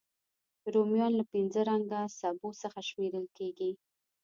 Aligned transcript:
رومیان 0.73 1.11
له 1.19 1.23
پینځه 1.31 1.59
رنګه 1.69 2.01
سبو 2.19 2.49
څخه 2.61 2.79
شمېرل 2.89 3.25
کېږي 3.37 3.71